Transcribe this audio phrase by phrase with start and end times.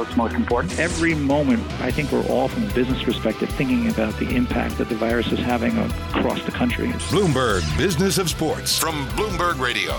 [0.00, 0.78] what's most important.
[0.78, 4.88] Every moment, I think we're all, from a business perspective, thinking about the impact that
[4.88, 6.88] the virus is having across the country.
[7.10, 9.92] Bloomberg Business of Sports from Bloomberg Radio.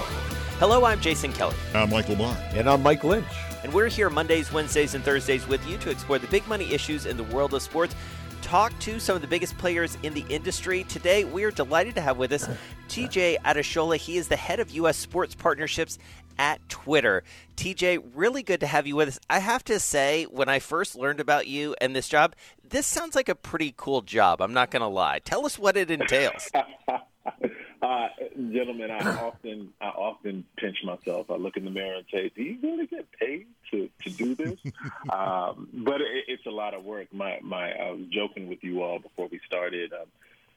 [0.57, 1.55] Hello, I'm Jason Kelly.
[1.75, 2.35] I'm Michael Barr.
[2.53, 3.27] And I'm Mike Lynch.
[3.63, 7.05] And we're here Mondays, Wednesdays, and Thursdays with you to explore the big money issues
[7.05, 7.93] in the world of sports
[8.41, 10.83] talk to some of the biggest players in the industry.
[10.85, 12.49] Today, we are delighted to have with us
[12.89, 13.97] TJ Adeshola.
[13.97, 14.97] He is the head of U.S.
[14.97, 15.99] sports partnerships
[16.37, 17.23] at Twitter.
[17.55, 19.19] TJ, really good to have you with us.
[19.29, 22.35] I have to say, when I first learned about you and this job,
[22.67, 24.41] this sounds like a pretty cool job.
[24.41, 25.19] I'm not going to lie.
[25.19, 26.49] Tell us what it entails.
[27.81, 28.09] Uh,
[28.51, 31.31] gentlemen, I often I often pinch myself.
[31.31, 34.35] I look in the mirror and say, "Do you really get paid to, to do
[34.35, 34.59] this?"
[35.09, 37.07] um, but it, it's a lot of work.
[37.11, 39.93] My my I was joking with you all before we started.
[39.93, 40.07] Um,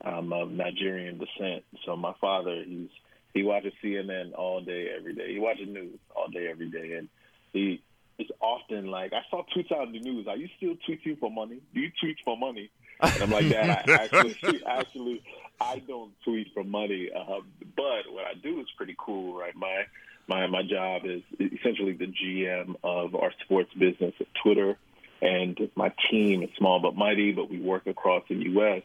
[0.03, 2.91] I'm of Nigerian descent, so my father he's
[3.35, 5.33] he watches CNN all day every day.
[5.33, 7.09] He watches news all day every day, and
[7.53, 7.83] he
[8.17, 10.27] it's often like I saw tweets out in the news.
[10.29, 11.61] Are you still tweeting for money?
[11.75, 12.71] Do you tweet for money?
[13.01, 15.23] And I'm like, Dad, I actually actually
[15.61, 17.41] I don't tweet for money, uh,
[17.77, 19.55] but what I do is pretty cool, right?
[19.57, 19.85] My
[20.29, 24.79] my my job is essentially the GM of our sports business at Twitter,
[25.21, 28.83] and my team is small but mighty, but we work across the U.S.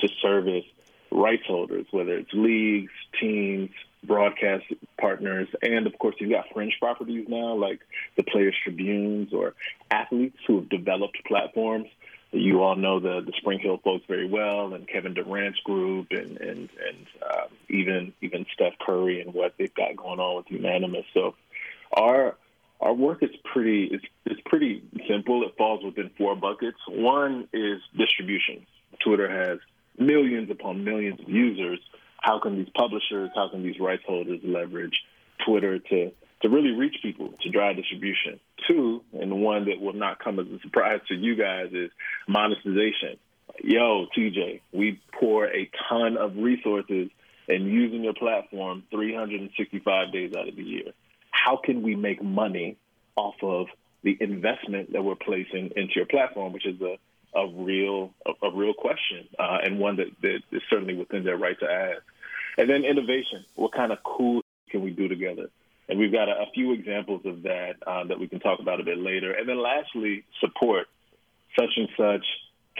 [0.00, 0.64] to service
[1.10, 3.70] rights holders, whether it's leagues, teams,
[4.04, 4.64] broadcast
[5.00, 7.80] partners, and of course you've got fringe properties now like
[8.16, 9.54] the Players Tribunes or
[9.90, 11.88] athletes who have developed platforms
[12.32, 16.68] you all know the the SpringHill folks very well, and Kevin Durant's group, and and
[16.68, 21.06] and uh, even even Steph Curry and what they've got going on with Unanimous.
[21.14, 21.34] So
[21.96, 22.36] our
[22.80, 25.44] our work is pretty it's, it's pretty simple.
[25.44, 26.78] It falls within four buckets.
[26.88, 28.66] One is distribution.
[29.04, 29.58] Twitter has
[29.98, 31.78] millions upon millions of users.
[32.26, 35.04] How can these publishers, how can these rights holders leverage
[35.46, 36.10] Twitter to
[36.42, 38.40] to really reach people to drive distribution.
[38.68, 41.90] Two, and one that will not come as a surprise to you guys is
[42.28, 43.16] monetization.
[43.62, 47.08] Yo, TJ, we pour a ton of resources
[47.48, 50.92] and using your platform 365 days out of the year.
[51.30, 52.76] How can we make money
[53.14, 53.68] off of
[54.02, 56.98] the investment that we're placing into your platform, which is a,
[57.38, 61.38] a real a, a real question uh, and one that, that is certainly within their
[61.38, 62.02] right to ask.
[62.58, 63.44] And then innovation.
[63.54, 65.50] What kind of cool can we do together?
[65.88, 68.80] And we've got a, a few examples of that uh, that we can talk about
[68.80, 69.32] a bit later.
[69.32, 70.88] And then lastly, support.
[71.58, 72.24] Such and such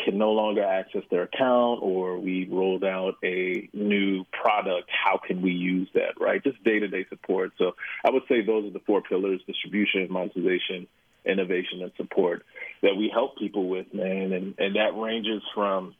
[0.04, 4.90] can no longer access their account, or we rolled out a new product.
[4.90, 6.42] How can we use that, right?
[6.42, 7.52] Just day to day support.
[7.56, 7.72] So
[8.04, 10.86] I would say those are the four pillars distribution, monetization,
[11.24, 12.44] innovation, and support
[12.82, 14.32] that we help people with, man.
[14.32, 15.94] And, and that ranges from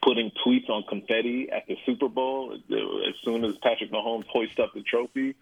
[0.00, 4.72] putting tweets on confetti at the Super Bowl as soon as Patrick Mahomes hoists up
[4.74, 5.34] the trophy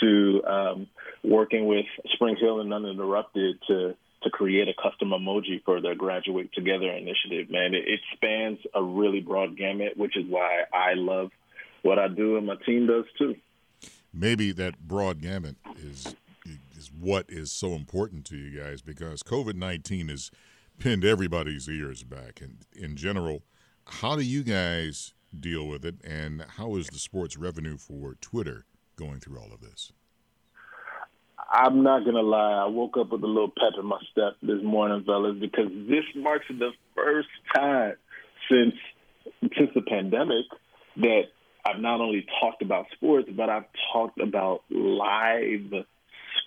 [0.00, 0.86] to um,
[1.24, 6.90] working with SpringHill and Uninterrupted to to create a custom emoji for their Graduate Together
[6.90, 7.48] initiative.
[7.50, 11.30] Man, it, it spans a really broad gamut, which is why I love
[11.82, 13.36] what I do and my team does too.
[14.12, 16.14] Maybe that broad gamut is
[16.76, 20.30] is what is so important to you guys because COVID nineteen has
[20.78, 23.42] pinned everybody's ears back, and in general,
[23.88, 28.64] how do you guys deal with it, and how is the sports revenue for Twitter
[28.96, 29.92] going through all of this?
[31.50, 32.64] I'm not gonna lie.
[32.64, 36.04] I woke up with a little pep in my step this morning, fellas, because this
[36.14, 37.94] marks the first time
[38.50, 38.74] since
[39.56, 40.46] since the pandemic
[40.96, 41.22] that
[41.64, 45.84] I've not only talked about sports, but I've talked about live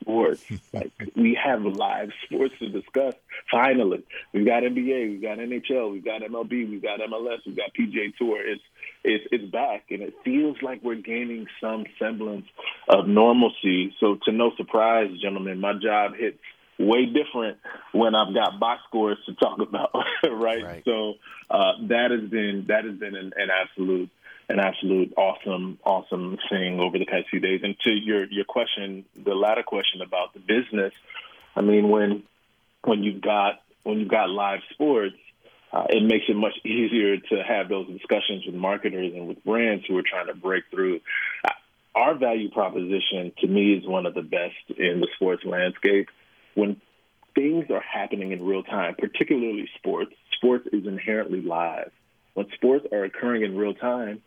[0.01, 0.43] sports.
[0.73, 3.15] like we have live sports to discuss.
[3.49, 4.03] Finally,
[4.33, 8.15] we've got NBA, we've got NHL, we've got MLB, we've got MLS, we've got PGA
[8.17, 8.41] Tour.
[8.45, 8.63] It's
[9.03, 12.45] it's it's back, and it feels like we're gaining some semblance
[12.89, 13.95] of normalcy.
[13.99, 16.37] So, to no surprise, gentlemen, my job hits
[16.79, 17.57] way different
[17.91, 19.91] when I've got box scores to talk about,
[20.23, 20.63] right?
[20.63, 20.83] right?
[20.85, 21.15] So
[21.49, 24.09] uh, that has been that has been an, an absolute
[24.49, 27.61] an absolute awesome, awesome thing over the past few days.
[27.63, 30.93] And to your your question, the latter question about the business,
[31.55, 32.23] I mean, when
[32.83, 35.15] when you've got when you've got live sports,
[35.71, 39.85] uh, it makes it much easier to have those discussions with marketers and with brands
[39.87, 40.99] who are trying to break through.
[41.45, 41.51] Uh,
[41.93, 46.07] our value proposition, to me, is one of the best in the sports landscape.
[46.55, 46.81] When
[47.35, 50.13] things are happening in real time, particularly sports.
[50.33, 51.91] Sports is inherently live.
[52.33, 54.21] When sports are occurring in real time,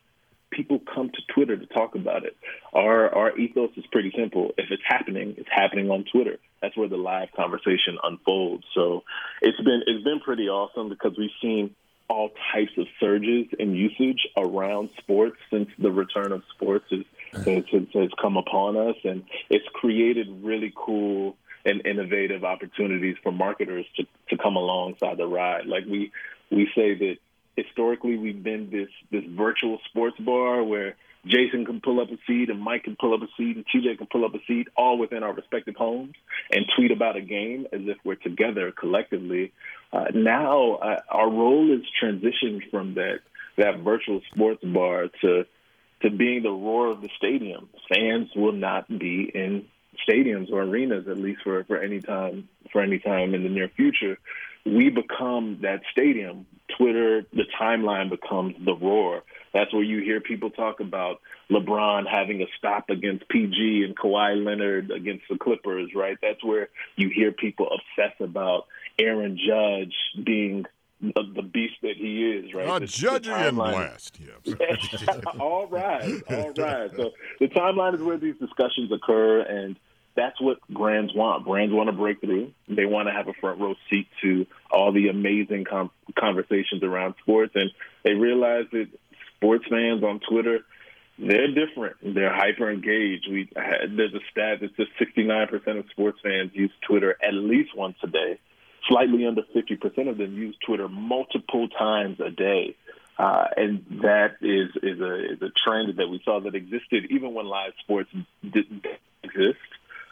[0.55, 2.37] people come to Twitter to talk about it.
[2.73, 4.53] Our our ethos is pretty simple.
[4.56, 6.39] If it's happening, it's happening on Twitter.
[6.62, 8.65] That's where the live conversation unfolds.
[8.75, 9.05] So
[9.43, 11.75] it's been it's been pretty awesome because we've seen
[12.09, 17.05] all types of surges in usage around sports since the return of sports has,
[17.47, 17.65] has,
[17.95, 24.05] has come upon us, and it's created really cool and innovative opportunities for marketers to,
[24.29, 25.67] to come alongside the ride.
[25.67, 26.12] Like we
[26.50, 27.17] we say that
[27.56, 30.97] historically we've been this this virtual sports bar where
[31.27, 33.99] Jason can pull up a seat and Mike can pull up a seat and TJ
[33.99, 36.15] can pull up a seat all within our respective homes
[36.51, 39.53] and tweet about a game as if we're together collectively.
[39.93, 43.21] Uh, now uh, our role is transitioned from that
[43.57, 45.45] that virtual sports bar to
[46.03, 47.69] to being the roar of the stadium.
[47.89, 49.65] Fans will not be in
[50.07, 53.69] stadiums or arenas at least for for any time for any time in the near
[53.69, 54.19] future.
[54.64, 56.46] We become that stadium.
[56.78, 59.22] Twitter, the timeline becomes the roar.
[59.52, 61.20] That's where you hear people talk about
[61.50, 66.16] LeBron having a stop against PG and Kawhi Leonard against the Clippers, right?
[66.22, 68.66] That's where you hear people obsess about
[68.99, 69.94] Aaron Judge
[70.25, 70.64] being
[71.00, 72.66] the, the beast that he is, right?
[72.66, 74.19] Uh, The- judge the and blast.
[74.19, 74.55] Yeah.
[75.38, 76.90] all right, all right.
[76.96, 79.76] So the timeline is where these discussions occur, and
[80.16, 81.44] that's what brands want.
[81.44, 82.52] Brands want to break through.
[82.69, 87.14] They want to have a front row seat to all the amazing com- conversations around
[87.20, 87.70] sports, and
[88.05, 88.88] they realize that
[89.37, 90.61] sports fans on Twitter.
[91.16, 91.96] They're different.
[92.02, 93.28] They're hyper engaged.
[93.31, 97.96] We there's a stat that says 69% of sports fans use Twitter at least once
[98.02, 98.38] a day.
[98.88, 102.76] Slightly under 50% of them use Twitter multiple times a day.
[103.16, 107.32] Uh, and that is is a is a trend that we saw that existed even
[107.32, 108.11] when live sports
[108.43, 108.84] didn't
[109.22, 109.58] exist,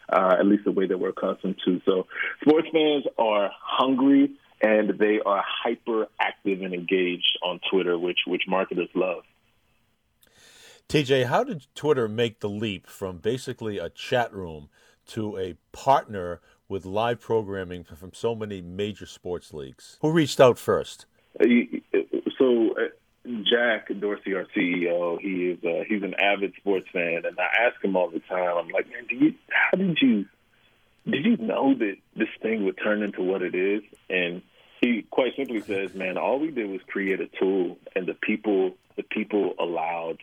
[0.09, 1.81] uh, at least the way that we're accustomed to.
[1.85, 2.07] So,
[2.41, 8.43] sports fans are hungry and they are hyper active and engaged on Twitter, which which
[8.47, 9.23] marketers love.
[10.89, 14.69] TJ, how did Twitter make the leap from basically a chat room
[15.07, 19.97] to a partner with live programming from so many major sports leagues?
[20.01, 21.05] Who reached out first?
[21.39, 21.45] Uh,
[22.37, 22.89] So uh,
[23.25, 27.83] Jack Dorsey, our CEO, he is uh, he's an avid sports fan, and I ask
[27.83, 28.57] him all the time.
[28.57, 30.25] I'm like, man, do you how did you
[31.09, 33.81] did you know that this thing would turn into what it is?
[34.09, 34.41] And
[34.81, 38.75] he quite simply says, man, all we did was create a tool, and the people
[38.97, 40.17] the people allowed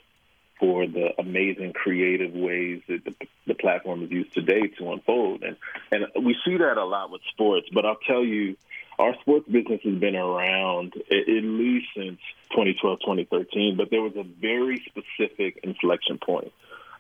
[0.58, 3.14] for the amazing creative ways that the,
[3.46, 5.42] the platform is used today to unfold.
[5.42, 5.56] And
[5.90, 7.66] and we see that a lot with sports.
[7.72, 8.56] But I'll tell you,
[9.00, 12.20] our sports business has been around at, least since
[12.50, 13.76] 2012, 2013.
[13.76, 16.52] But there was a very specific inflection point,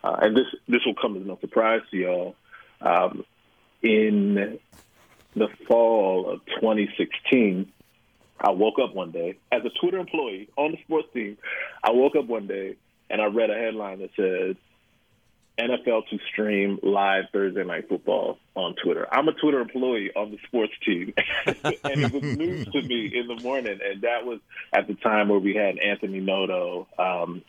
[0.02, 2.36] uh, and this this will come as no surprise to y'all.
[2.80, 3.24] Um,
[3.82, 4.58] in
[5.34, 7.70] the fall of 2016.
[8.40, 11.36] I woke up one day as a Twitter employee on the sports team.
[11.84, 12.76] I woke up one day
[13.08, 14.56] and I read a headline that said
[15.60, 19.06] NFL to stream live Thursday night football on Twitter.
[19.12, 21.12] I'm a Twitter employee on the sports team,
[21.46, 23.78] and it was news to me in the morning.
[23.82, 24.40] And that was
[24.72, 27.42] at the time where we had Anthony Noto, um,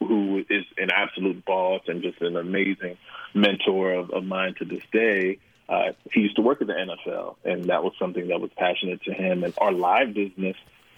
[0.00, 2.96] who is an absolute boss and just an amazing
[3.34, 5.38] mentor of, of mine to this day.
[5.68, 9.02] Uh, he used to work at the NFL, and that was something that was passionate
[9.02, 9.44] to him.
[9.44, 10.56] And our live business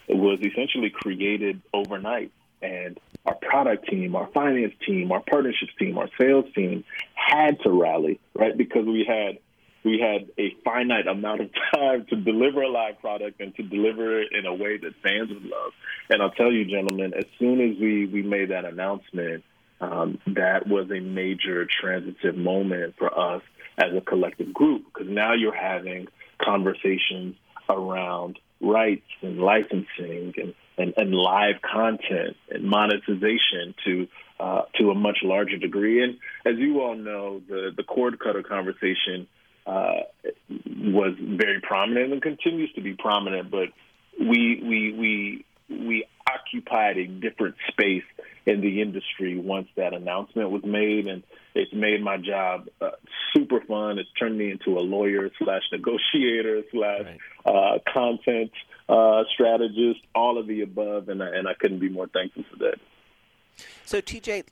[0.09, 2.31] was essentially created overnight.
[2.61, 6.83] And our product team, our finance team, our partnerships team, our sales team
[7.13, 8.57] had to rally, right?
[8.57, 9.39] Because we had
[9.83, 14.21] we had a finite amount of time to deliver a live product and to deliver
[14.21, 15.71] it in a way that fans would love.
[16.09, 19.43] And I'll tell you, gentlemen, as soon as we we made that announcement,
[19.79, 23.43] um, that was a major transitive moment for us
[23.77, 26.07] as a collective group because now you're having
[26.41, 27.35] conversations
[27.69, 34.07] around rights and licensing and, and, and live content and monetization to
[34.39, 36.03] uh, to a much larger degree.
[36.03, 39.27] And as you all know, the the cord cutter conversation
[39.65, 40.01] uh,
[40.49, 43.49] was very prominent and continues to be prominent.
[43.49, 43.69] But
[44.19, 48.03] we we we we occupied a different space
[48.47, 51.21] in the industry once that announcement was made, and
[51.53, 52.91] it's made my job uh,
[53.35, 53.99] super fun.
[53.99, 58.51] It's turned me into a lawyer slash negotiator slash uh, content
[58.87, 62.57] uh, strategist, all of the above, and I, and I couldn't be more thankful for
[62.59, 62.75] that.
[63.85, 64.45] So, TJ,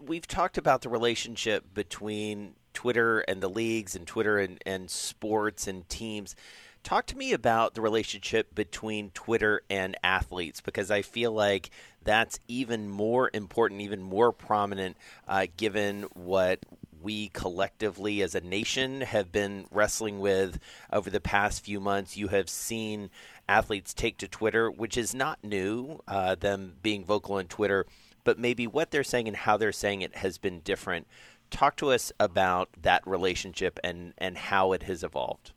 [0.00, 5.66] we've talked about the relationship between Twitter and the leagues, and Twitter and, and sports
[5.66, 6.36] and teams.
[6.82, 11.70] Talk to me about the relationship between Twitter and athletes because I feel like
[12.02, 14.96] that's even more important, even more prominent,
[15.28, 16.64] uh, given what
[17.02, 20.58] we collectively as a nation have been wrestling with
[20.92, 22.16] over the past few months.
[22.16, 23.10] You have seen
[23.48, 27.86] athletes take to Twitter, which is not new, uh, them being vocal on Twitter,
[28.24, 31.06] but maybe what they're saying and how they're saying it has been different.
[31.50, 35.52] Talk to us about that relationship and, and how it has evolved.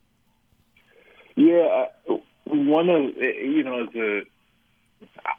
[1.36, 1.86] Yeah,
[2.44, 4.22] one of you know, a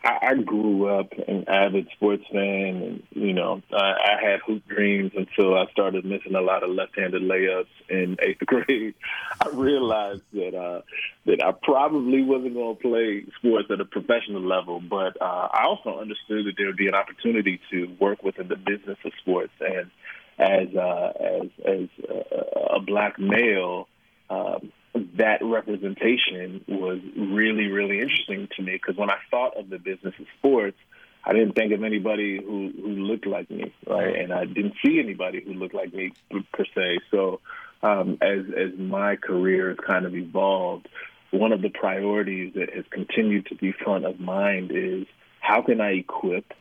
[0.03, 4.67] I, I grew up an avid sports fan, and you know, I, I had hoop
[4.67, 8.95] dreams until I started missing a lot of left-handed layups in eighth grade.
[9.41, 10.81] I realized that uh,
[11.25, 15.65] that I probably wasn't going to play sports at a professional level, but uh, I
[15.65, 19.53] also understood that there would be an opportunity to work within the business of sports,
[19.59, 19.91] and
[20.37, 23.87] as uh, as as a, a black male.
[24.29, 24.71] Um,
[25.17, 30.13] that representation was really, really interesting to me because when I thought of the business
[30.19, 30.77] of sports,
[31.23, 34.15] I didn't think of anybody who, who looked like me, right?
[34.15, 36.13] And I didn't see anybody who looked like me
[36.53, 36.99] per se.
[37.11, 37.41] So
[37.81, 40.87] um, as as my career has kind of evolved,
[41.31, 45.07] one of the priorities that has continued to be front of mind is
[45.39, 46.53] how can I equip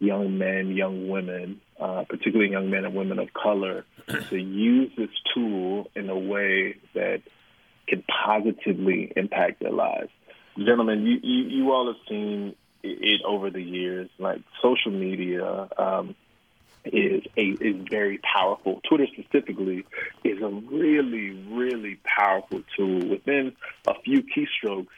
[0.00, 3.84] young men, young women, uh, particularly young men and women of color,
[4.30, 7.22] to use this tool in a way that
[7.88, 10.10] can positively impact their lives.
[10.56, 14.08] Gentlemen, you, you, you all have seen it over the years.
[14.18, 16.14] Like social media um,
[16.84, 18.80] is a is very powerful.
[18.88, 19.84] Twitter specifically
[20.24, 23.08] is a really really powerful tool.
[23.08, 23.54] Within
[23.86, 24.88] a few keystrokes,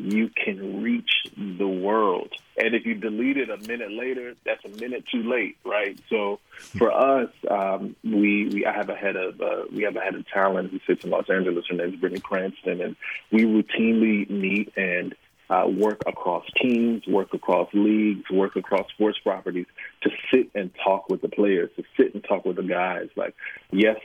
[0.00, 2.32] you can reach the world.
[2.56, 5.98] And if you delete it a minute later, that's a minute too late, right?
[6.08, 6.40] So
[6.78, 10.14] for us, um, we we I have a head of uh, we have a head
[10.14, 11.64] of talent who sits in Los Angeles.
[11.68, 12.96] Her name is Brittany Cranston, and
[13.30, 15.14] we routinely meet and
[15.50, 19.66] uh, work across teams, work across leagues, work across sports properties
[20.02, 23.08] to sit and talk with the players, to sit and talk with the guys.
[23.16, 23.34] Like,
[23.72, 23.96] yes,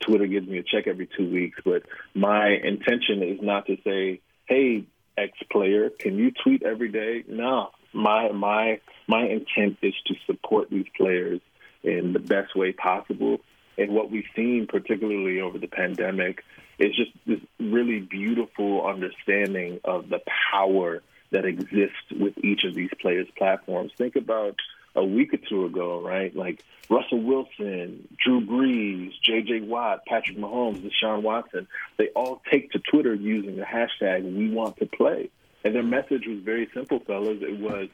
[0.00, 1.82] Twitter gives me a check every two weeks, but
[2.14, 4.84] my intention is not to say, hey,
[5.16, 7.24] ex player, can you tweet every day?
[7.28, 7.70] No.
[7.92, 11.40] My my my intent is to support these players
[11.82, 13.40] in the best way possible.
[13.76, 16.44] And what we've seen, particularly over the pandemic,
[16.78, 20.20] is just this really beautiful understanding of the
[20.52, 23.92] power that exists with each of these players' platforms.
[23.98, 24.56] Think about
[24.94, 26.34] a week or two ago, right?
[26.34, 29.62] Like Russell Wilson, Drew Brees, J.J.
[29.62, 34.76] Watt, Patrick Mahomes, Deshaun Watson, they all take to Twitter using the hashtag We Want
[34.78, 35.30] to Play.
[35.64, 37.38] And their message was very simple, fellas.
[37.40, 37.88] It was,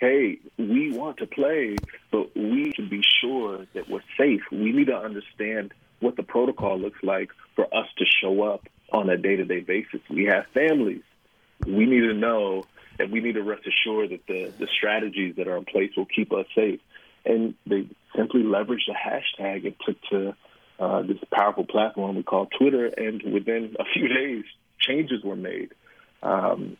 [0.00, 1.76] hey, we want to play,
[2.10, 4.42] but we should be sure that we're safe.
[4.52, 9.08] We need to understand what the protocol looks like for us to show up on
[9.08, 10.00] a day to day basis.
[10.10, 11.02] We have families.
[11.66, 12.64] We need to know
[12.98, 16.06] and we need to rest assured that the, the strategies that are in place will
[16.06, 16.80] keep us safe.
[17.24, 20.36] And they simply leveraged a hashtag and took to
[20.78, 24.44] uh, this powerful platform we call Twitter, and within a few days,
[24.78, 25.72] changes were made.
[26.22, 26.76] Um,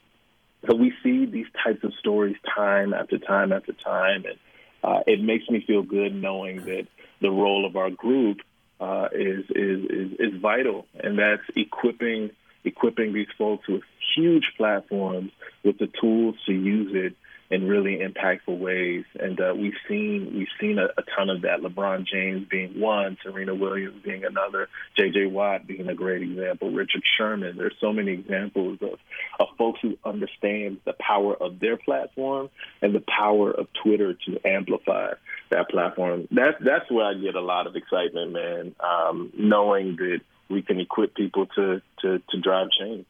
[0.69, 4.39] so we see these types of stories time after time after time, and
[4.83, 6.87] uh, it makes me feel good knowing that
[7.21, 8.41] the role of our group
[8.81, 12.31] uh, is, is is is vital, and that's equipping
[12.67, 13.83] equipping these folks with
[14.17, 15.31] huge platforms
[15.65, 17.17] with the tools to use it
[17.51, 19.05] in really impactful ways.
[19.19, 21.61] And uh, we've seen we've seen a, a, ton of that.
[21.61, 25.27] LeBron James being one, Serena Williams being another, J.J.
[25.27, 27.57] Watt being a great example, Richard Sherman.
[27.57, 28.99] There's so many examples of,
[29.39, 32.51] of folks who understand the power of their platform
[32.83, 35.13] and the power of Twitter to amplify
[35.51, 36.27] that platform.
[36.31, 38.75] That's that's where I get a lot of excitement, man.
[38.81, 43.07] Um, knowing that we can equip people to, to, to drive change.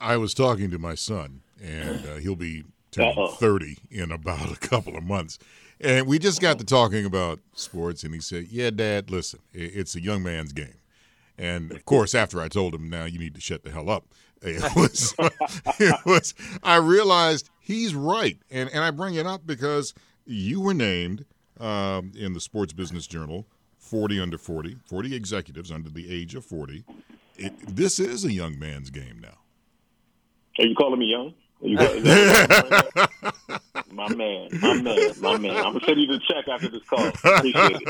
[0.00, 3.32] I was talking to my son, and uh, he'll be turning Uh-oh.
[3.32, 5.38] 30 in about a couple of months.
[5.80, 9.94] And we just got to talking about sports, and he said, Yeah, Dad, listen, it's
[9.94, 10.74] a young man's game.
[11.38, 14.04] And of course, after I told him, Now you need to shut the hell up,
[14.42, 15.14] it was,
[15.78, 18.38] it was I realized he's right.
[18.50, 19.92] And, and I bring it up because
[20.24, 21.24] you were named
[21.58, 23.46] um, in the Sports Business Journal
[23.90, 26.84] 40 under 40, 40 executives under the age of 40.
[27.36, 29.38] It, this is a young man's game now.
[30.60, 31.34] Are you calling me young?
[31.62, 31.76] You
[33.92, 35.56] my man, my man, my man.
[35.56, 37.08] I'm gonna send you the check after this call.
[37.08, 37.82] Appreciate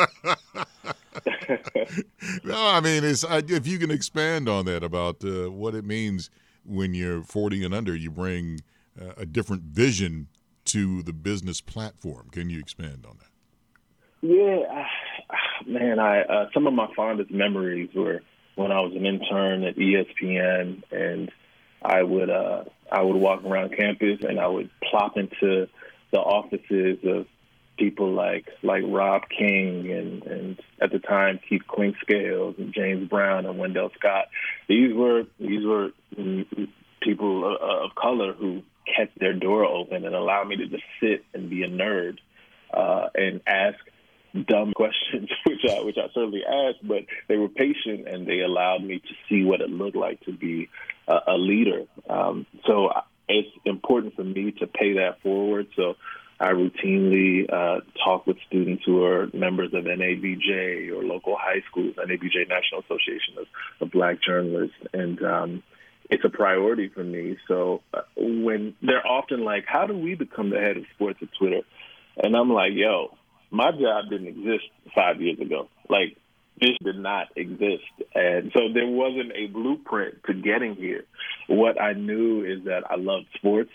[1.87, 2.07] it.
[2.45, 6.31] no, I mean, it's if you can expand on that about uh, what it means
[6.65, 8.59] when you're 40 and under, you bring
[9.01, 10.27] uh, a different vision
[10.65, 12.29] to the business platform.
[12.33, 13.27] Can you expand on that?
[14.23, 14.87] Yeah,
[15.67, 18.23] man, I uh, some of my fondest memories were
[18.57, 21.31] when I was an intern at ESPN, and
[21.83, 25.69] I would uh, I would walk around campus and I would plop into
[26.13, 27.27] the offices of
[27.79, 33.47] people like like Rob King and and at the time Keith Clinkscales and James Brown
[33.47, 34.27] and Wendell Scott.
[34.69, 35.91] These were these were
[37.01, 38.63] people of color who
[38.97, 42.19] kept their door open and allowed me to just sit and be a nerd
[42.75, 43.79] uh, and ask
[44.47, 48.83] dumb questions, which I which I certainly asked, but they were patient and they allowed
[48.83, 50.69] me to see what it looked like to be
[51.09, 51.85] a, a leader.
[52.09, 52.91] Um, so
[53.29, 55.69] it's important for me to pay that forward.
[55.77, 55.97] So
[56.39, 61.97] I routinely uh, talk with students who are members of NABJ or local high schools,
[61.97, 63.47] NABJ National Association of,
[63.81, 65.63] of Black Journalists, and um,
[66.09, 67.37] it's a priority for me.
[67.47, 71.29] So uh, when they're often like, "How do we become the head of sports at
[71.39, 71.61] Twitter?"
[72.17, 73.17] and I'm like, "Yo,
[73.51, 74.65] my job didn't exist
[74.95, 75.69] five years ago.
[75.89, 76.17] Like
[76.61, 77.85] this did not exist.
[78.15, 81.05] And so there wasn't a blueprint to getting here.
[81.49, 83.71] What I knew is that I loved sports.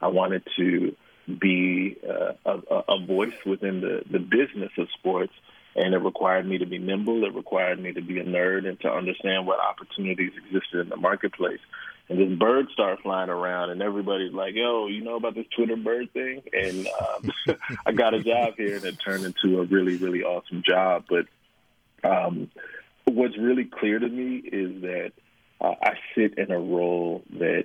[0.00, 0.94] I wanted to
[1.40, 5.32] be uh, a, a voice within the, the business of sports.
[5.74, 7.24] And it required me to be nimble.
[7.24, 10.96] It required me to be a nerd and to understand what opportunities existed in the
[10.96, 11.60] marketplace
[12.08, 15.76] and this bird started flying around, and everybody's like, "Yo, you know about this Twitter
[15.76, 19.96] bird thing?" And um, I got a job here, and it turned into a really,
[19.96, 21.04] really awesome job.
[21.08, 21.26] But
[22.08, 22.50] um,
[23.04, 25.12] what's really clear to me is that
[25.60, 27.64] uh, I sit in a role that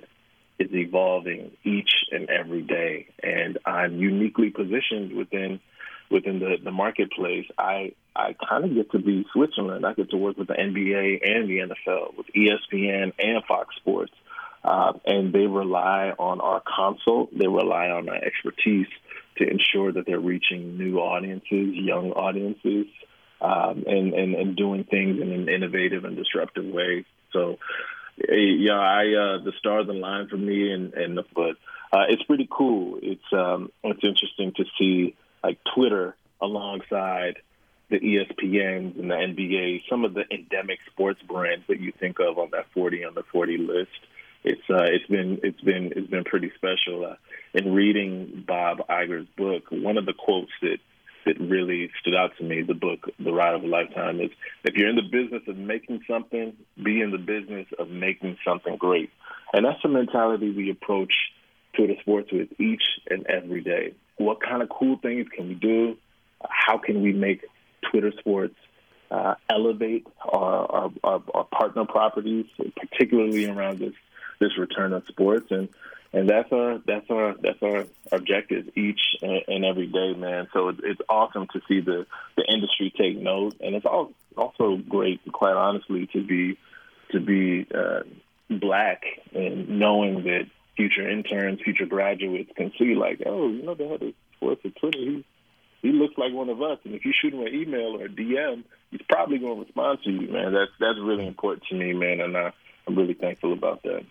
[0.58, 5.60] is evolving each and every day, and I'm uniquely positioned within
[6.10, 7.46] within the, the marketplace.
[7.58, 9.86] I I kind of get to be Switzerland.
[9.86, 14.12] I get to work with the NBA and the NFL, with ESPN and Fox Sports.
[14.64, 17.36] Uh, and they rely on our consult.
[17.36, 18.86] They rely on our expertise
[19.38, 22.86] to ensure that they're reaching new audiences, young audiences,
[23.40, 27.04] um, and, and, and doing things in an innovative and disruptive way.
[27.32, 27.58] So,
[28.16, 31.56] yeah, I uh, the stars align for me, and and but
[31.92, 32.98] uh, it's pretty cool.
[33.02, 37.36] It's um, it's interesting to see like Twitter alongside
[37.90, 42.38] the ESPNs and the NBA, some of the endemic sports brands that you think of
[42.38, 43.90] on that 40 on the 40 list
[44.44, 47.04] it's uh, it's been it's been it's been pretty special.
[47.04, 47.14] Uh,
[47.54, 50.78] in reading Bob Iger's book, one of the quotes that
[51.24, 54.30] that really stood out to me, the book The Ride of a Lifetime, is
[54.64, 58.76] if you're in the business of making something, be in the business of making something
[58.76, 59.10] great.
[59.52, 61.12] And that's the mentality we approach
[61.76, 63.94] Twitter Sports with each and every day.
[64.16, 65.96] What kind of cool things can we do?
[66.48, 67.44] How can we make
[67.90, 68.56] Twitter Sports
[69.10, 73.92] uh, elevate our, our, our, our partner properties, particularly around this
[74.42, 75.68] this return of sports and
[76.12, 80.46] and that's our that's our that's our objective each and every day, man.
[80.52, 85.20] So it's awesome to see the the industry take note, and it's all, also great,
[85.32, 86.58] quite honestly, to be
[87.12, 88.02] to be uh,
[88.50, 93.88] black and knowing that future interns, future graduates can see like, oh, you know, the
[93.88, 95.24] head of sports at Twitter, he
[95.80, 98.08] he looks like one of us, and if you shoot him an email or a
[98.08, 100.52] DM, he's probably going to respond to you, man.
[100.52, 102.52] That's that's really important to me, man, and I,
[102.86, 104.04] I'm really thankful about that.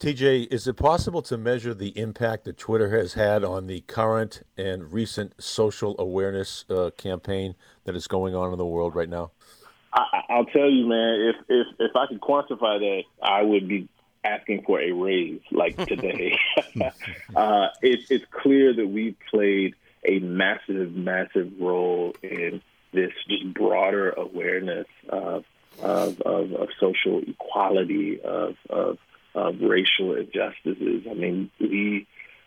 [0.00, 4.42] TJ, is it possible to measure the impact that Twitter has had on the current
[4.56, 9.30] and recent social awareness uh, campaign that is going on in the world right now?
[9.92, 11.20] I, will tell you, man.
[11.20, 13.90] If if if I could quantify that, I would be
[14.24, 16.38] asking for a raise like today.
[17.36, 22.62] uh, it's it's clear that we played a massive, massive role in
[22.94, 25.44] this just broader awareness of
[25.82, 28.98] of, of, of social equality, of, of
[29.34, 31.06] of racial injustices.
[31.10, 32.06] I mean, we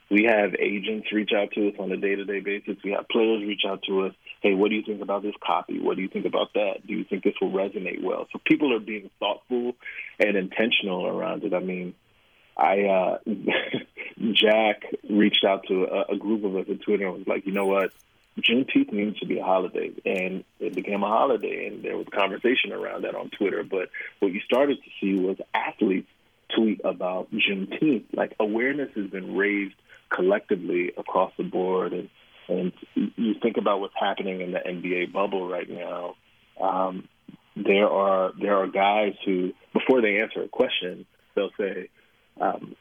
[0.09, 2.77] we have agents reach out to us on a day to day basis.
[2.83, 4.13] We have players reach out to us.
[4.41, 5.79] Hey, what do you think about this copy?
[5.79, 6.85] What do you think about that?
[6.85, 8.27] Do you think this will resonate well?
[8.31, 9.75] So people are being thoughtful
[10.19, 11.53] and intentional around it.
[11.53, 11.95] I mean,
[12.55, 13.17] I uh,
[14.33, 17.51] Jack reached out to a, a group of us on Twitter and was like, you
[17.51, 17.91] know what?
[18.39, 22.71] Juneteenth needs to be a holiday, and it became a holiday, and there was conversation
[22.71, 23.63] around that on Twitter.
[23.63, 26.09] But what you started to see was athletes
[26.55, 28.05] tweet about Juneteenth.
[28.13, 29.75] Like awareness has been raised
[30.09, 32.09] collectively across the board, and
[32.47, 36.15] and you think about what's happening in the NBA bubble right now.
[36.59, 37.07] Um,
[37.55, 41.89] there are there are guys who, before they answer a question, they'll say,
[42.39, 42.75] um,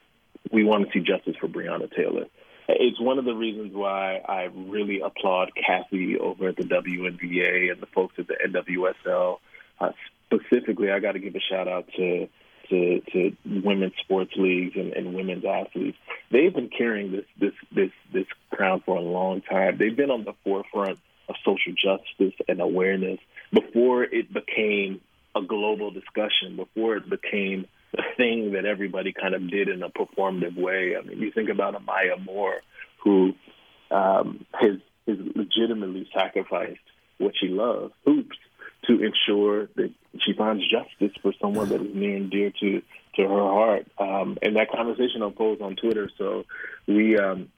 [0.50, 2.26] "We want to see justice for Breonna Taylor."
[2.68, 7.80] It's one of the reasons why I really applaud Cathy over at the WNBA and
[7.80, 9.38] the folks at the NWSL.
[9.80, 9.90] Uh,
[10.26, 12.28] specifically, I got to give a shout out to
[12.72, 15.98] to, to women's sports leagues and, and women's athletes.
[16.30, 19.76] They've been carrying this this this this crown for a long time.
[19.78, 23.18] They've been on the forefront of social justice and awareness
[23.52, 25.00] before it became
[25.34, 29.90] a global discussion, before it became a thing that everybody kind of did in a
[29.90, 30.96] performative way.
[30.96, 32.60] I mean, you think about Maya Moore,
[33.04, 33.34] who
[33.90, 36.80] um, has has legitimately sacrificed
[37.18, 38.36] what she loves, hoops,
[38.86, 42.82] to ensure that she finds justice for someone that is near and dear to
[43.16, 43.86] to her heart.
[43.98, 46.10] Um, and that conversation unfolds on Twitter.
[46.18, 46.44] So
[46.86, 47.50] we um,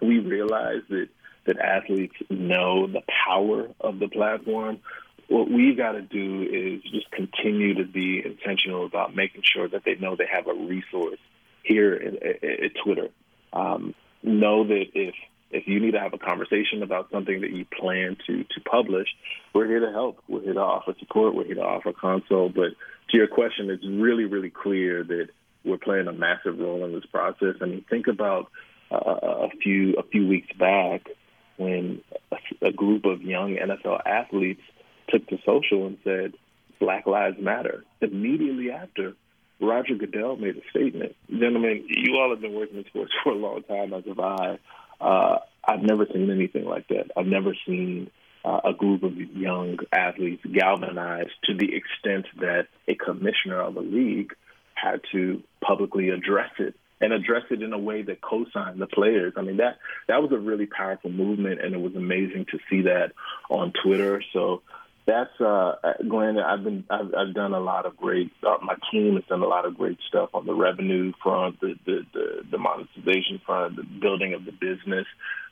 [0.00, 1.08] we realize that
[1.46, 4.80] that athletes know the power of the platform.
[5.28, 9.82] What we've got to do is just continue to be intentional about making sure that
[9.84, 11.18] they know they have a resource
[11.62, 13.08] here at, at, at Twitter.
[13.52, 15.14] Um, know that if
[15.54, 19.08] if you need to have a conversation about something that you plan to to publish,
[19.54, 20.18] we're here to help.
[20.28, 21.34] We're here to offer support.
[21.34, 22.48] We're here to offer console.
[22.48, 22.72] But
[23.10, 25.28] to your question, it's really really clear that
[25.64, 27.54] we're playing a massive role in this process.
[27.62, 28.50] I mean, think about
[28.90, 31.08] uh, a few a few weeks back
[31.56, 34.62] when a, a group of young NFL athletes
[35.08, 36.34] took to social and said
[36.80, 37.84] Black Lives Matter.
[38.00, 39.14] Immediately after,
[39.60, 41.14] Roger Goodell made a statement.
[41.30, 44.58] Gentlemen, you all have been working in sports for a long time, as have I.
[45.00, 47.10] Uh, I've never seen anything like that.
[47.16, 48.10] I've never seen
[48.44, 53.80] uh, a group of young athletes galvanized to the extent that a commissioner of a
[53.80, 54.34] league
[54.74, 59.32] had to publicly address it and address it in a way that co-signed the players.
[59.36, 59.78] I mean that
[60.08, 63.12] that was a really powerful movement, and it was amazing to see that
[63.48, 64.22] on Twitter.
[64.32, 64.62] So
[65.06, 65.74] that's uh,
[66.08, 66.38] Glenn.
[66.38, 68.32] I've been I've, I've done a lot of great.
[68.42, 71.74] Uh, my team has done a lot of great stuff on the revenue front, the,
[71.84, 75.06] the the the monetization front, the building of the business.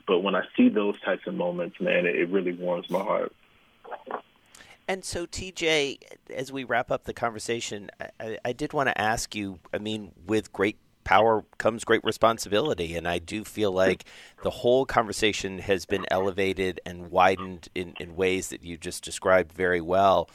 [0.07, 3.33] But when I see those types of moments, man, it, it really warms my heart.
[4.87, 5.99] And so, TJ,
[6.35, 7.89] as we wrap up the conversation,
[8.19, 9.59] I, I did want to ask you.
[9.73, 12.95] I mean, with great power comes great responsibility.
[12.95, 14.05] And I do feel like
[14.43, 19.51] the whole conversation has been elevated and widened in, in ways that you just described
[19.53, 20.29] very well.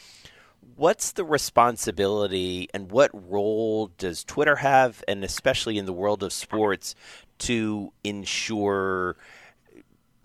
[0.76, 6.33] What's the responsibility and what role does Twitter have, and especially in the world of
[6.33, 6.94] sports,
[7.38, 9.16] to ensure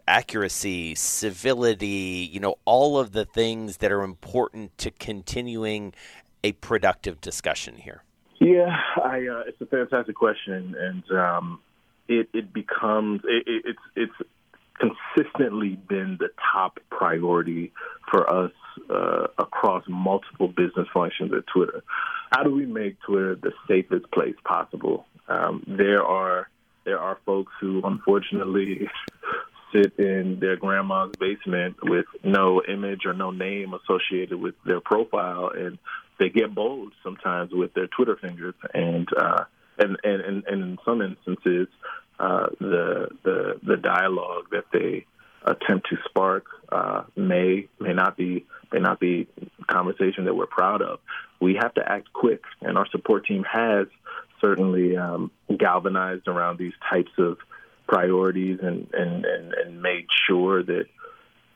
[0.07, 5.93] accuracy, civility, you know, all of the things that are important to continuing
[6.43, 8.03] a productive discussion here?
[8.39, 11.59] Yeah, I, uh, it's a fantastic question, and um,
[12.07, 14.29] it, it becomes it, it, it's it's
[14.79, 17.71] consistently been the top priority
[18.11, 18.51] for us
[18.89, 21.83] uh, across multiple business functions at Twitter.
[22.31, 25.05] How do we make Twitter the safest place possible?
[25.27, 26.49] Um, there are
[26.85, 28.89] there are folks who unfortunately
[29.73, 35.51] sit in their grandma's basement with no image or no name associated with their profile
[35.55, 35.77] and
[36.23, 39.43] they get bold sometimes with their Twitter fingers, and uh,
[39.77, 41.67] and, and and and in some instances,
[42.17, 45.05] uh, the the the dialogue that they
[45.45, 49.27] attempt to spark uh, may may not be may not be
[49.67, 50.99] conversation that we're proud of.
[51.41, 53.87] We have to act quick, and our support team has
[54.39, 57.37] certainly um, galvanized around these types of
[57.85, 60.85] priorities and, and, and, and made sure that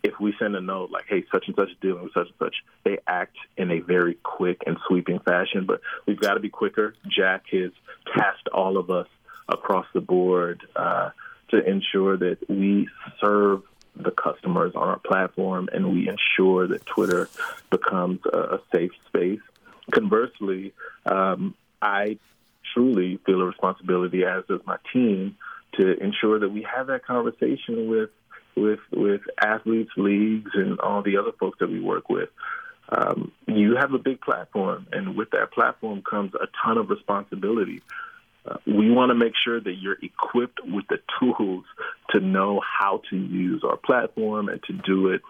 [0.08, 2.36] if we send a note like, hey, such and such is dealing with such and
[2.39, 5.65] such, they act in a very quick and sweeping fashion.
[5.65, 6.96] But we've got to be quicker.
[7.08, 7.72] Jack has
[8.15, 9.08] tasked all of us
[9.48, 11.12] across the board uh,
[11.50, 12.88] to ensure that we
[13.22, 13.63] serve
[13.96, 17.30] the customers on our platform and we ensure that Twitter
[17.70, 19.39] becomes a, safe space.
[19.91, 20.74] Conversely,
[21.06, 22.20] um, I
[22.74, 25.38] truly feel a responsibility, as does my team,
[25.78, 28.10] to ensure that we have that conversation with
[28.58, 32.30] with with athletes, leagues, and all the other folks that we work with.
[32.89, 37.82] Um, you have a big platform, and with that platform comes a ton of responsibility.
[38.46, 41.65] Uh, we want to make sure that you're equipped with the tools
[42.12, 45.22] to know how to use our platform and to do it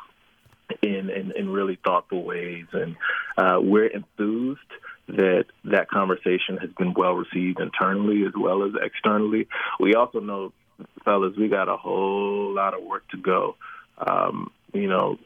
[0.81, 2.65] in in, in really thoughtful ways.
[2.73, 2.95] And
[3.37, 4.59] uh, we're enthused
[5.07, 9.47] that that conversation has been well received internally as well as externally.
[9.79, 10.53] We also know
[11.03, 13.55] fellas, we got a whole lot of work to go.
[13.97, 15.17] Um, you know,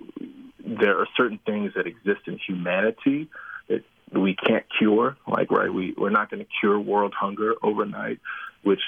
[0.66, 3.30] there are certain things that exist in humanity
[3.68, 3.84] that
[4.14, 5.18] we can't cure.
[5.28, 8.20] Like, right, we we're not going to cure world hunger overnight,
[8.64, 8.82] which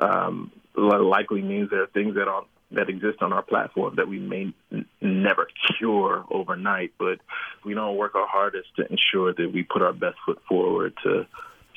[0.00, 4.18] um, likely means there are things that are that exist on our platform that we
[4.18, 5.46] may n- never
[5.78, 7.20] cure overnight, but
[7.64, 11.26] we don't work our hardest to ensure that we put our best foot forward to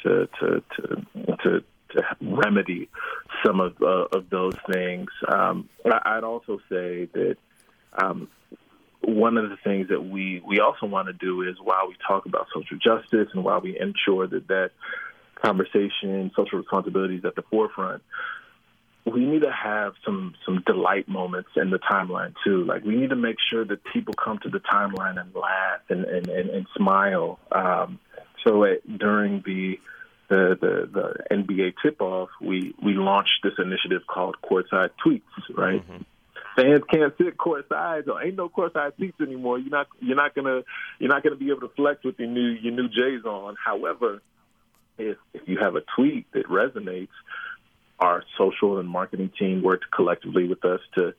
[0.04, 1.06] to to to,
[1.44, 2.90] to to remedy
[3.46, 5.10] some of uh, of those things.
[5.28, 7.38] Um, I'd also say that
[8.02, 8.28] um,
[9.02, 12.26] one of the things that we we also want to do is while we talk
[12.26, 14.72] about social justice and while we ensure that that
[15.42, 18.04] conversation, social responsibility is at the forefront.
[19.06, 22.66] We need to have some some delight moments in the timeline too.
[22.66, 26.04] Like we need to make sure that people come to the timeline and laugh and
[26.04, 27.40] and, and, and smile.
[27.52, 28.00] Um,
[28.46, 29.80] so at, during the
[30.30, 35.22] the, the, the NBA tip off, we, we launched this initiative called Courtside Tweets,
[35.56, 35.86] right?
[35.86, 36.04] Mm-hmm.
[36.56, 38.06] fans can't sit courtside.
[38.06, 39.60] So ain't no courtside seats anymore.
[39.60, 40.62] You're not you're not gonna
[41.00, 43.56] you're not gonna be able to flex with your new your new J's on.
[43.64, 44.22] However,
[44.98, 47.10] if if you have a tweet that resonates,
[48.00, 51.14] our social and marketing team worked collectively with us to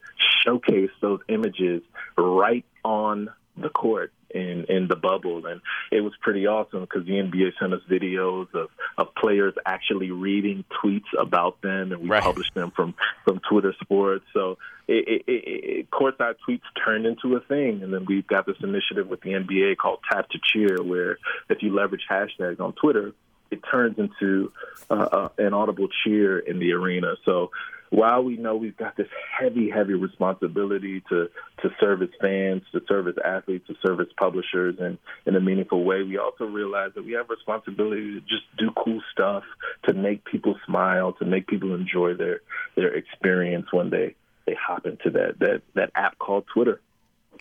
[0.44, 1.82] showcase those images
[2.16, 7.12] right on the court in in the bubble, and it was pretty awesome because the
[7.12, 12.22] NBA sent us videos of of players actually reading tweets about them, and we right.
[12.22, 14.24] published them from from Twitter Sports.
[14.32, 18.56] So it, it, it, courtside tweets turned into a thing, and then we've got this
[18.62, 23.12] initiative with the NBA called Tap to Cheer, where if you leverage hashtags on Twitter,
[23.50, 24.52] it turns into
[24.90, 27.14] uh, uh, an audible cheer in the arena.
[27.24, 27.50] So
[27.90, 31.28] while we know we've got this heavy, heavy responsibility to
[31.62, 36.16] to service fans, to service athletes, to service publishers, and in a meaningful way, we
[36.16, 39.42] also realize that we have responsibility to just do cool stuff,
[39.86, 42.40] to make people smile, to make people enjoy their
[42.76, 44.14] their experience when they
[44.46, 46.80] they hop into that that that app called Twitter.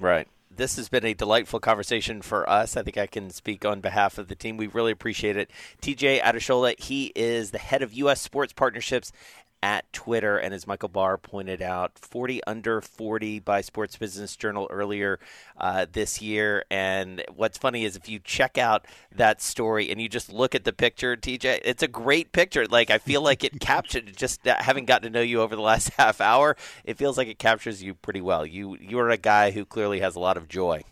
[0.02, 2.76] Right this has been a delightful conversation for us.
[2.76, 4.58] I think I can speak on behalf of the team.
[4.58, 5.50] We really appreciate it.
[5.82, 8.20] TJ Adeshola, he is the head of U.S.
[8.20, 9.14] sports partnerships
[9.62, 10.38] at Twitter.
[10.38, 15.20] And as Michael Barr pointed out, 40 under 40 by Sports Business Journal earlier
[15.58, 16.64] uh, this year.
[16.70, 20.64] And what's funny is if you check out that story and you just look at
[20.64, 22.66] the picture, TJ, it's a great picture.
[22.66, 25.90] Like, I feel like it captured just having gotten to know you over the last
[25.98, 28.46] half hour, it feels like it captures you pretty well.
[28.46, 30.84] You, you're a guy who clearly has a lot of joy.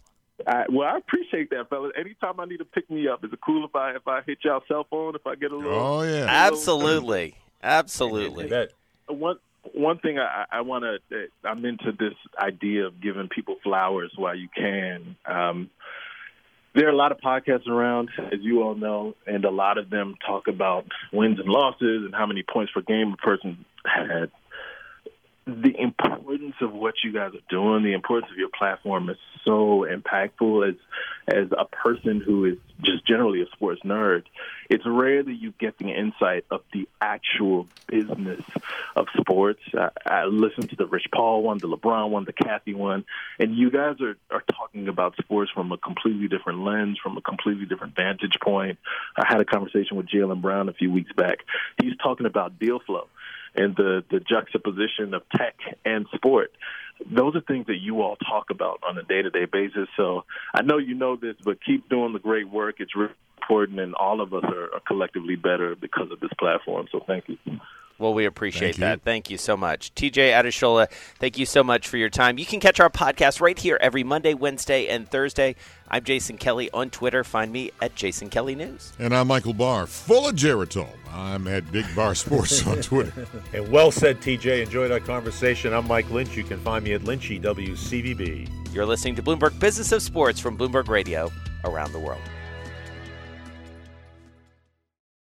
[0.46, 1.94] I, well, I appreciate that, fellas.
[2.00, 4.40] Anytime I need to pick me up, is it cool if I if I hit
[4.44, 5.74] y'all cell phone if I get a little?
[5.74, 7.36] Oh yeah, absolutely.
[7.62, 8.48] Absolutely.
[9.08, 9.38] One
[9.74, 14.36] one thing I, I want to I'm into this idea of giving people flowers while
[14.36, 15.16] you can.
[15.26, 15.70] Um,
[16.74, 19.90] there are a lot of podcasts around, as you all know, and a lot of
[19.90, 24.30] them talk about wins and losses and how many points per game a person had
[25.48, 29.86] the importance of what you guys are doing, the importance of your platform is so
[29.90, 30.76] impactful as
[31.30, 34.24] as a person who is just generally a sports nerd.
[34.70, 38.42] It's rare that you get the insight of the actual business
[38.98, 39.62] of sports.
[39.74, 43.06] I, I listened to the Rich Paul one, the LeBron one, the Cathy one,
[43.40, 47.22] and you guys are, are talking about sports from a completely different lens, from a
[47.22, 48.80] completely different vantage point.
[49.16, 51.40] I had a conversation with Jaylen Brown a few weeks back.
[51.82, 53.08] He's talking about deal flow
[53.58, 56.52] and the, the juxtaposition of tech and sport.
[57.06, 59.88] Those are things that you all talk about on a day to day basis.
[59.98, 62.76] So I know you know this, but keep doing the great work.
[62.80, 66.88] It's really important, and all of us are, are collectively better because of this platform.
[66.92, 67.38] So thank you.
[68.00, 69.02] Well, we appreciate thank that.
[69.02, 69.94] Thank you so much.
[69.96, 70.88] TJ Adeshola,
[71.20, 72.38] thank you so much for your time.
[72.38, 75.56] You can catch our podcast right here every Monday, Wednesday, and Thursday.
[75.90, 77.24] I'm Jason Kelly on Twitter.
[77.24, 78.94] Find me at Jason Kelly News.
[79.00, 80.90] And I'm Michael Barr, full of Geritol.
[81.12, 83.26] I'm at Big Bar Sports on Twitter.
[83.54, 84.64] and well said, TJ.
[84.64, 85.74] Enjoyed our conversation.
[85.74, 86.38] I'm Mike Lynch.
[86.38, 88.74] You can find me at Lynchy WCVB.
[88.74, 91.32] You're listening to Bloomberg Business of Sports from Bloomberg Radio
[91.64, 92.22] around the world.